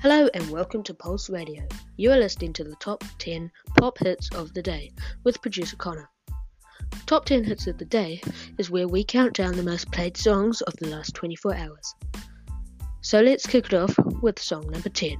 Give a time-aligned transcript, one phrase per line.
[0.00, 1.66] Hello and welcome to Pulse Radio.
[1.96, 4.92] You are listening to the top 10 pop hits of the day
[5.24, 6.08] with producer Connor.
[7.06, 8.22] Top 10 hits of the day
[8.58, 11.94] is where we count down the most played songs of the last 24 hours.
[13.00, 15.16] So let's kick it off with song number 10.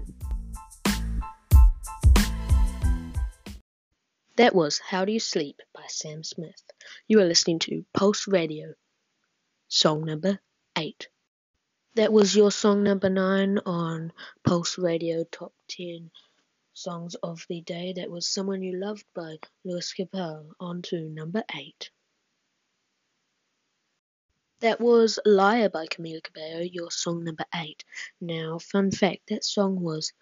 [4.36, 6.62] That was How Do You Sleep by Sam Smith.
[7.08, 8.74] You are listening to Pulse Radio.
[9.66, 10.38] Song number
[10.78, 11.08] 8.
[11.98, 14.12] That was your song number nine on
[14.44, 16.12] Pulse Radio Top 10
[16.72, 17.94] Songs of the Day.
[17.94, 20.52] That was Someone You Loved by Lewis Capaldi.
[20.60, 21.90] On to number eight.
[24.60, 27.84] That was Liar by Camila Cabello, your song number eight.
[28.20, 30.12] Now, fun fact that song was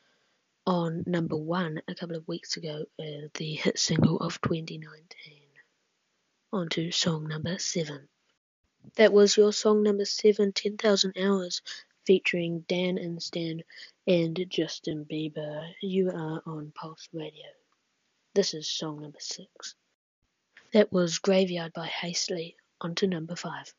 [0.67, 5.03] on number one a couple of weeks ago, uh, the hit single of 2019.
[6.55, 8.09] On to song number seven.
[8.95, 11.61] That was your song number seven, 10,000 Hours,
[12.07, 13.63] featuring Dan Instan
[14.07, 15.75] and Justin Bieber.
[15.83, 17.47] You are on Pulse Radio.
[18.35, 19.75] This is song number six.
[20.73, 23.75] That was Graveyard by Halsey, on to number five.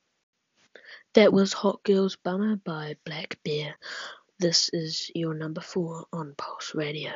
[1.13, 3.73] That was Hot Girls Bummer by blackbear.
[4.39, 7.11] This is your number four on Pulse Radio.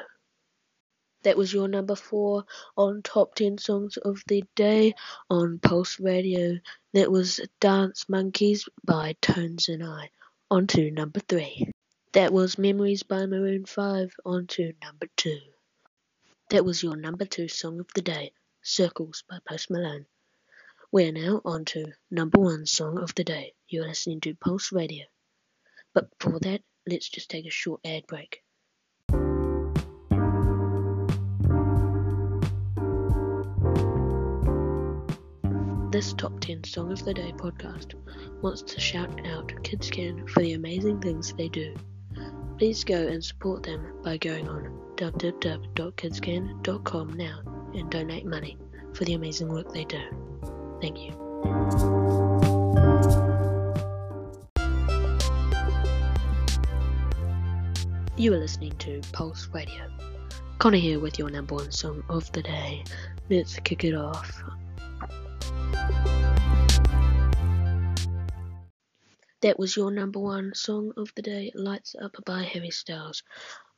[1.23, 4.95] That was your number four on Top 10 Songs of the Day
[5.29, 6.57] on Pulse Radio.
[6.93, 10.09] That was Dance Monkeys by Tones and I.
[10.49, 11.71] On to number three.
[12.13, 14.15] That was Memories by Maroon 5.
[14.25, 15.39] On to number two.
[16.49, 18.33] That was your number two song of the day,
[18.63, 20.07] Circles by Post Malone.
[20.91, 23.53] We're now on to number one song of the day.
[23.69, 25.05] You're listening to Pulse Radio.
[25.93, 28.40] But before that, let's just take a short ad break.
[36.01, 37.93] This Top 10 Song of the Day podcast
[38.41, 41.75] wants to shout out KidsCan for the amazing things they do.
[42.57, 44.63] Please go and support them by going on
[44.95, 47.41] www.kidscan.com now
[47.75, 48.57] and donate money
[48.95, 50.01] for the amazing work they do.
[50.81, 51.11] Thank you.
[58.17, 59.87] You are listening to Pulse Radio.
[60.57, 62.85] Connor here with your number one song of the day.
[63.29, 64.41] Let's kick it off.
[69.41, 73.23] That was your number one song of the day, Lights Up by Harry Styles.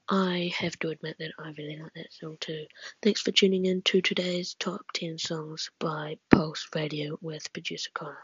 [0.10, 2.66] I have to admit that I really like that song too.
[3.02, 8.18] Thanks for tuning in to today's top 10 songs by Pulse Radio with producer Connor.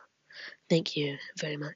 [0.69, 1.75] Thank you very much.